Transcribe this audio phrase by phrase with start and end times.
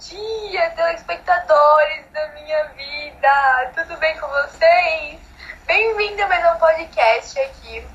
[0.00, 3.70] dia, telespectadores da minha vida!
[3.74, 5.20] Tudo bem com vocês?
[5.66, 7.86] Bem-vindo a mais um podcast aqui.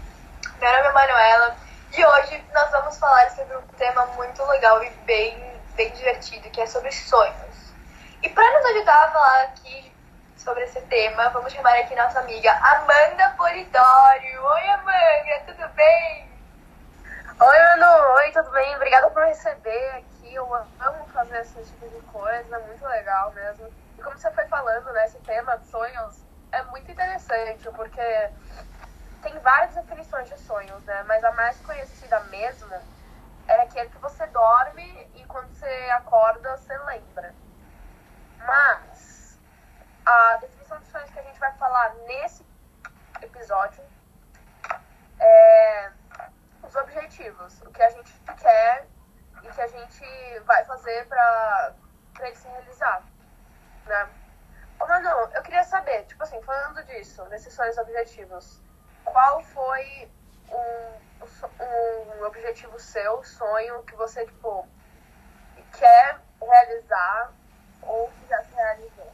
[0.61, 1.55] Meu nome é Manuela
[1.97, 6.61] e hoje nós vamos falar sobre um tema muito legal e bem, bem divertido, que
[6.61, 7.73] é sobre sonhos.
[8.21, 9.91] E para nos ajudar a falar aqui
[10.37, 14.43] sobre esse tema, vamos chamar aqui nossa amiga Amanda Polidório.
[14.43, 16.29] Oi, Amanda, tudo bem?
[17.39, 18.13] Oi, Manu.
[18.13, 18.75] Oi, tudo bem?
[18.75, 20.14] Obrigada por receber aqui.
[20.35, 23.73] Eu amo fazer esse tipo de coisa, muito legal mesmo.
[23.97, 28.29] E como você foi falando, né, esse tema de sonhos é muito interessante, porque
[29.21, 31.03] tem várias definições de sonhos, né?
[31.03, 32.75] Mas a mais conhecida mesmo
[33.47, 37.33] é aquele que você dorme e quando você acorda, você lembra.
[38.39, 39.39] Mas
[40.05, 42.45] a definição de sonhos que a gente vai falar nesse
[43.21, 43.83] episódio
[45.17, 45.91] é
[46.61, 48.84] os objetivos, o que a gente quer
[49.55, 51.73] que a gente vai fazer para
[52.19, 53.03] ele se realizar,
[53.85, 54.09] né?
[54.79, 58.61] Ô, Manu, eu queria saber, tipo assim, falando disso, desses sonhos objetivos,
[59.05, 60.11] qual foi
[60.49, 64.67] um, um objetivo seu, sonho que você, tipo,
[65.77, 67.31] quer realizar
[67.81, 69.13] ou que já se realizou?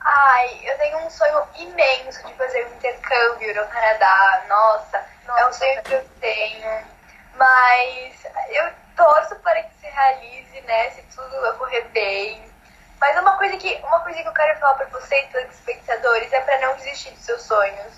[0.00, 4.44] Ai, eu tenho um sonho imenso de fazer um intercâmbio no Canadá.
[4.48, 6.86] Nossa, Nossa é um sonho que eu tenho.
[7.36, 10.90] Mas eu torço para que se realize, né?
[10.90, 12.52] Se tudo ocorrer bem.
[13.00, 16.58] Mas uma coisa que, uma coisa que eu quero falar para vocês, espectadores, é para
[16.60, 17.92] não desistir dos seus sonhos.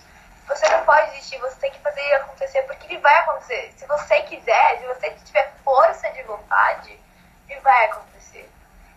[0.49, 3.73] Você não pode desistir, você tem que fazer ele acontecer, porque ele vai acontecer.
[3.77, 6.99] Se você quiser, se você tiver força de vontade,
[7.49, 8.49] ele vai acontecer.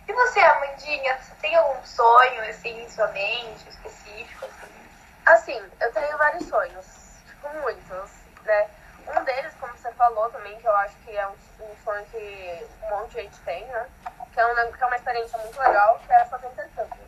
[0.08, 4.90] E você, Amandinha, você tem algum sonho, assim, em sua mente, específico, assim?
[5.26, 6.86] Assim, eu tenho vários sonhos,
[7.28, 8.12] tipo, muitos,
[8.44, 8.70] né?
[9.16, 9.92] Um deles, como você
[10.30, 13.66] também, que eu acho que é um, um sonho que um monte de gente tem,
[13.66, 13.88] né?
[14.34, 17.08] Que é, uma, que é uma experiência muito legal, que é fazer intercâmbio.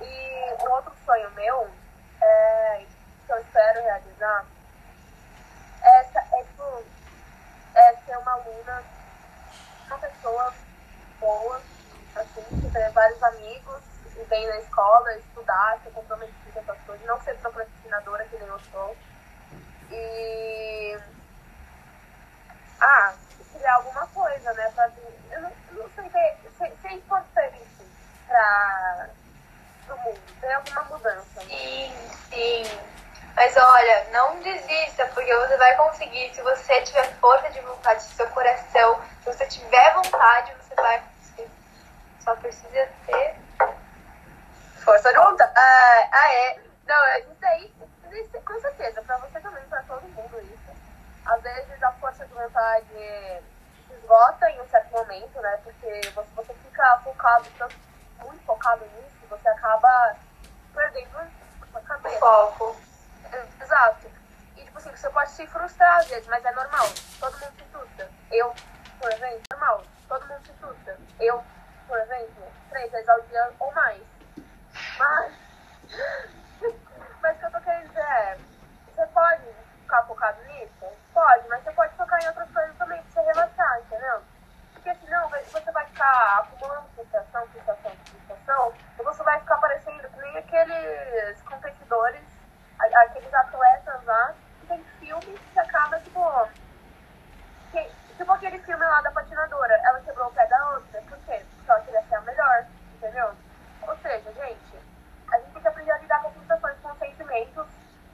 [0.00, 1.70] E um outro sonho meu,
[2.20, 2.84] é,
[3.26, 4.46] que eu espero realizar,
[5.82, 6.84] é, é, tipo,
[7.74, 8.82] é ser uma aluna,
[9.86, 10.54] uma pessoa
[11.20, 11.60] boa,
[12.16, 13.82] assim, ter vários amigos,
[14.16, 18.48] e bem na escola, estudar, ser comprometida com essas coisas, não ser procrastinadora que nem
[18.48, 18.96] eu sou.
[19.90, 21.13] E.
[22.84, 23.14] Ah,
[23.52, 24.70] criar alguma coisa, né?
[24.74, 24.90] Pra,
[25.30, 26.10] eu não, não sei,
[26.58, 27.66] ser, ser importante
[28.28, 29.08] pra
[29.88, 31.40] o mundo, ter alguma mudança.
[31.40, 31.94] Sim,
[32.28, 32.80] sim.
[33.34, 36.34] Mas olha, não desista, porque você vai conseguir.
[36.34, 41.00] Se você tiver força de vontade, se seu coração, se você tiver vontade, você vai
[41.00, 41.50] conseguir.
[42.20, 43.34] Só precisa ter
[44.84, 45.52] força de vontade.
[45.56, 46.58] Ah, ah é.
[46.86, 47.72] Não, é isso aí
[48.44, 50.76] com certeza, para você também, para todo mundo isso.
[51.26, 51.82] Às vezes
[52.40, 53.42] a força de vontade
[53.86, 55.56] se esgota em um certo momento, né?
[55.62, 57.76] Porque você, você fica focado, tanto,
[58.24, 60.16] muito focado nisso, você acaba
[60.74, 61.18] perdendo
[61.74, 62.18] a cabeça.
[62.18, 62.76] Foco.
[63.60, 64.10] Exato.
[64.56, 66.86] E tipo assim, você pode se frustrar às vezes, mas é normal.
[67.20, 68.10] Todo mundo se frustra.
[68.30, 68.54] Eu,
[69.00, 69.82] por exemplo, normal.
[70.08, 70.98] Todo mundo se frustra.
[71.20, 71.44] Eu,
[71.86, 74.02] por exemplo, três vezes ao dia ou mais.
[74.98, 75.44] Mas
[77.22, 78.38] mas o que eu tô querendo dizer é,
[78.94, 79.42] você pode
[79.80, 80.86] ficar focado nisso?
[81.12, 84.22] Pode, mas você pode focar em outras coisas também pra você relaxar, entendeu?
[84.74, 86.48] Porque senão você vai ficar
[87.04, 92.22] frustração, frustração, frustração, e você vai ficar parecendo que nem aqueles competidores,
[92.78, 96.48] aqueles atletas lá, que tem filmes que acaba, tipo,
[97.72, 101.44] que, tipo aquele filme lá da patinadora, ela quebrou o pé da outra, por quê?
[101.56, 103.34] Porque ela queria ser a melhor, entendeu?
[103.82, 104.78] Ou seja, gente,
[105.30, 107.66] a gente tem que aprender a lidar com frustrações, com sentimentos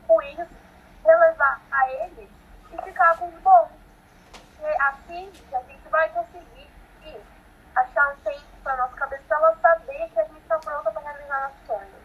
[0.08, 0.48] ruins,
[1.04, 2.30] relevar a eles
[2.72, 3.70] e ficar com os bons.
[4.60, 6.70] E assim a gente vai conseguir
[7.02, 7.39] tempo
[9.30, 12.00] ela saber que a gente está pronta para realizar nossos sonhos.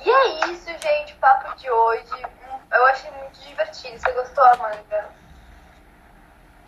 [0.00, 2.26] E é isso, gente, o papo de hoje.
[2.70, 3.98] Eu achei muito divertido.
[3.98, 5.10] Você gostou, Amanda?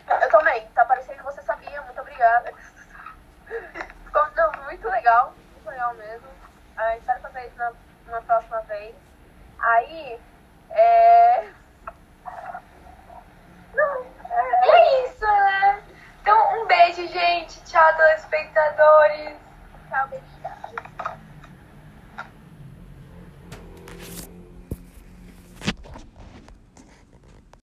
[0.07, 0.67] Eu também.
[0.69, 1.81] Tá parecendo que você sabia.
[1.81, 2.53] Muito obrigada.
[4.05, 5.33] Ficou não, muito legal.
[5.53, 6.27] Muito legal mesmo.
[6.77, 7.73] Ah, espero fazer isso na,
[8.07, 8.95] na próxima vez.
[9.59, 10.19] Aí,
[10.69, 11.49] é.
[13.73, 14.69] Não, é...
[14.69, 15.25] é isso,
[18.33, 19.35] gente.
[19.89, 20.52] Tchau, beijinho.